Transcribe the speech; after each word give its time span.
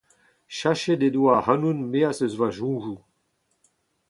Sachet 0.57 1.01
he 1.05 1.09
doa 1.15 1.31
ac'hanon 1.39 1.79
maez 1.91 2.17
deus 2.19 2.35
ma 2.39 2.49
soñjoù 2.57 2.97